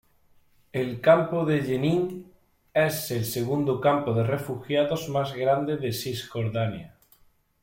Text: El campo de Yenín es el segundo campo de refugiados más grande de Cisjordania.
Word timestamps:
El 0.73 0.99
campo 0.99 1.45
de 1.45 1.61
Yenín 1.61 2.33
es 2.73 3.11
el 3.11 3.23
segundo 3.23 3.79
campo 3.79 4.15
de 4.15 4.23
refugiados 4.23 5.07
más 5.09 5.35
grande 5.35 5.77
de 5.77 5.93
Cisjordania. 5.93 6.95